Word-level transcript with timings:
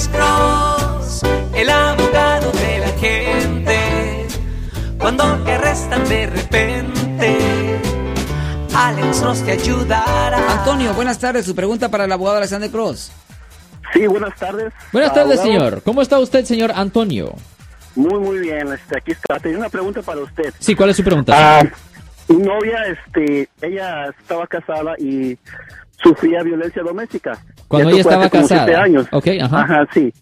Alex 0.00 0.08
Cross, 0.16 1.22
el 1.54 1.68
abogado 1.68 2.50
de 2.52 2.78
la 2.78 2.88
gente. 2.98 4.26
Cuando 4.98 5.24
te 5.44 5.52
arrestan 5.52 6.08
de 6.08 6.26
repente, 6.26 7.38
Alex 8.74 9.20
Cross 9.20 9.44
te 9.44 9.52
ayudará. 9.52 10.52
Antonio, 10.58 10.94
buenas 10.94 11.18
tardes. 11.18 11.44
Su 11.44 11.54
pregunta 11.54 11.90
para 11.90 12.06
el 12.06 12.12
abogado 12.12 12.38
Alexander 12.38 12.70
Cross. 12.70 13.12
Sí, 13.92 14.06
buenas 14.06 14.34
tardes. 14.38 14.72
Buenas 14.90 15.12
tardes, 15.12 15.38
Abogado. 15.38 15.58
señor. 15.64 15.82
¿Cómo 15.82 16.00
está 16.00 16.18
usted, 16.18 16.46
señor 16.46 16.72
Antonio? 16.74 17.34
Muy, 17.94 18.20
muy 18.20 18.38
bien. 18.38 18.72
Este, 18.72 18.96
aquí 18.96 19.12
está. 19.12 19.38
Tenía 19.38 19.58
una 19.58 19.68
pregunta 19.68 20.00
para 20.00 20.20
usted. 20.22 20.54
Sí, 20.60 20.74
¿cuál 20.74 20.88
es 20.90 20.96
su 20.96 21.04
pregunta? 21.04 21.34
Ah, 21.36 21.62
mi 22.28 22.36
novia, 22.38 22.78
este, 22.86 23.50
ella 23.60 24.06
estaba 24.18 24.46
casada 24.46 24.94
y 24.98 25.36
sufría 26.02 26.42
violencia 26.42 26.82
doméstica. 26.82 27.38
Cuando 27.70 27.90
ella 27.90 28.00
estaba 28.00 28.28
como 28.28 28.46
siete 28.46 28.64
casada. 28.66 28.82
años. 28.82 29.06
Ok, 29.12 29.28
ajá. 29.40 29.86
sí. 29.94 30.12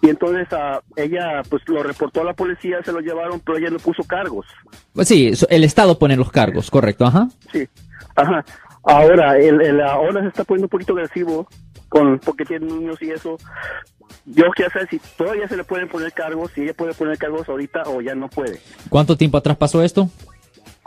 Y 0.00 0.08
entonces 0.10 0.46
ah, 0.52 0.80
ella, 0.96 1.42
pues, 1.50 1.62
lo 1.66 1.82
reportó 1.82 2.22
a 2.22 2.24
la 2.24 2.32
policía, 2.32 2.78
se 2.84 2.92
lo 2.92 3.00
llevaron, 3.00 3.40
pero 3.40 3.58
ella 3.58 3.68
no 3.70 3.78
puso 3.78 4.02
cargos. 4.04 4.46
Pues 4.94 5.06
sí, 5.08 5.32
el 5.50 5.64
Estado 5.64 5.98
pone 5.98 6.16
los 6.16 6.30
cargos, 6.30 6.70
correcto, 6.70 7.04
ajá. 7.04 7.28
Sí. 7.52 7.68
Ajá. 8.16 8.44
Ahora, 8.84 9.36
el, 9.38 9.60
el- 9.60 9.80
ahora 9.82 10.22
se 10.22 10.28
está 10.28 10.44
poniendo 10.44 10.66
un 10.66 10.70
poquito 10.70 10.92
agresivo 10.94 11.46
con 11.88 12.18
porque 12.20 12.44
tiene 12.44 12.66
niños 12.66 12.96
y 13.02 13.10
eso. 13.10 13.36
Yo 14.24 14.44
quiero 14.54 14.70
saber 14.70 14.88
si 14.88 14.98
todavía 15.16 15.46
se 15.48 15.56
le 15.56 15.64
pueden 15.64 15.88
poner 15.88 16.12
cargos, 16.12 16.52
si 16.54 16.62
ella 16.62 16.74
puede 16.74 16.94
poner 16.94 17.18
cargos 17.18 17.48
ahorita 17.48 17.82
o 17.86 18.00
ya 18.00 18.14
no 18.14 18.28
puede. 18.28 18.60
¿Cuánto 18.88 19.16
tiempo 19.16 19.36
atrás 19.36 19.56
pasó 19.56 19.82
esto? 19.82 20.08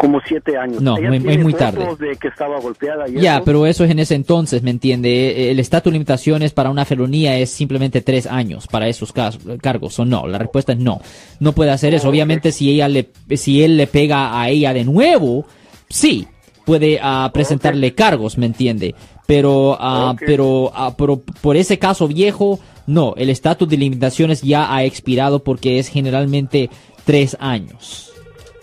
Como 0.01 0.19
siete 0.27 0.57
años. 0.57 0.81
No, 0.81 0.97
Ella 0.97 1.09
muy- 1.09 1.19
tiene 1.19 1.43
muy 1.43 1.53
tarde. 1.53 1.85
de 1.99 2.15
que 2.15 2.29
estaba 2.29 2.59
golpeada 2.59 3.07
y 3.07 3.21
Ya, 3.21 3.35
eso. 3.35 3.43
pero 3.45 3.67
eso 3.67 3.83
es 3.83 3.91
en 3.91 3.99
ese 3.99 4.15
entonces, 4.15 4.63
¿me 4.63 4.71
entiende? 4.71 5.51
El 5.51 5.59
estatus 5.59 5.91
de 5.91 5.93
limitaciones 5.93 6.53
para 6.53 6.71
una 6.71 6.85
felonía 6.85 7.37
es 7.37 7.51
simplemente 7.51 8.01
tres 8.01 8.25
años 8.25 8.65
para 8.65 8.87
esos 8.87 9.13
cargos, 9.13 9.99
o 9.99 10.05
no. 10.05 10.25
La 10.25 10.39
respuesta 10.39 10.73
es 10.73 10.79
no. 10.79 11.01
No 11.39 11.51
puede 11.53 11.69
hacer 11.69 11.93
eso. 11.93 12.09
Obviamente, 12.09 12.51
si 12.51 12.71
ella 12.71 12.87
le, 12.87 13.09
si 13.35 13.61
él 13.63 13.77
le 13.77 13.85
pega 13.85 14.41
a 14.41 14.49
ella 14.49 14.73
de 14.73 14.85
nuevo, 14.85 15.45
sí, 15.87 16.25
puede 16.65 16.99
ah, 16.99 17.29
presentarle 17.31 17.93
cargos, 17.93 18.39
¿me 18.39 18.47
entiende? 18.47 18.95
Pero, 19.27 19.73
Ok. 19.73 20.21
pero, 20.25 20.71
ah, 20.73 20.95
pero 20.97 21.21
por 21.41 21.55
ese 21.57 21.77
caso 21.77 22.07
viejo, 22.07 22.59
no. 22.87 23.13
El 23.17 23.29
estatus 23.29 23.69
de 23.69 23.77
limitaciones 23.77 24.41
ya 24.41 24.73
ha 24.73 24.83
expirado 24.83 25.43
porque 25.43 25.77
es 25.77 25.89
generalmente 25.89 26.71
tres 27.05 27.37
años. 27.39 28.11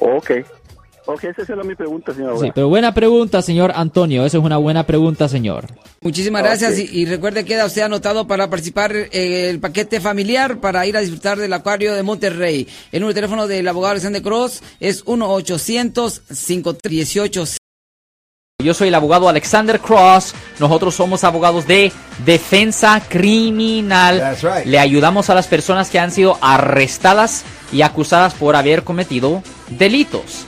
Ok. 0.00 0.32
Ok, 1.10 1.24
esa 1.24 1.54
era 1.54 1.64
mi 1.64 1.74
pregunta, 1.74 2.12
señor. 2.12 2.38
Sí, 2.38 2.52
pero 2.54 2.68
buena 2.68 2.92
pregunta, 2.92 3.40
señor 3.40 3.72
Antonio. 3.74 4.26
Esa 4.26 4.36
es 4.36 4.44
una 4.44 4.58
buena 4.58 4.84
pregunta, 4.84 5.26
señor. 5.26 5.64
Muchísimas 6.02 6.42
gracias 6.42 6.78
y, 6.78 6.82
y 6.82 7.06
recuerde 7.06 7.44
que 7.44 7.54
queda 7.54 7.64
usted 7.64 7.80
anotado 7.80 8.26
para 8.26 8.50
participar 8.50 8.94
en 8.94 9.32
el 9.32 9.58
paquete 9.58 10.02
familiar 10.02 10.60
para 10.60 10.86
ir 10.86 10.98
a 10.98 11.00
disfrutar 11.00 11.38
del 11.38 11.54
acuario 11.54 11.94
de 11.94 12.02
Monterrey. 12.02 12.68
El 12.92 13.00
número 13.00 13.14
de 13.14 13.20
teléfono 13.22 13.46
del 13.46 13.66
abogado 13.66 13.92
Alexander 13.92 14.20
Cross 14.20 14.62
es 14.80 15.02
1-800-518. 15.06 17.56
Yo 18.62 18.74
soy 18.74 18.88
el 18.88 18.94
abogado 18.94 19.30
Alexander 19.30 19.80
Cross. 19.80 20.34
Nosotros 20.58 20.94
somos 20.94 21.24
abogados 21.24 21.66
de 21.66 21.90
defensa 22.26 23.02
criminal. 23.08 24.18
That's 24.18 24.42
right. 24.42 24.66
Le 24.66 24.78
ayudamos 24.78 25.30
a 25.30 25.34
las 25.34 25.46
personas 25.46 25.88
que 25.88 25.98
han 25.98 26.10
sido 26.10 26.36
arrestadas 26.42 27.46
y 27.72 27.80
acusadas 27.80 28.34
por 28.34 28.56
haber 28.56 28.84
cometido 28.84 29.42
delitos. 29.70 30.47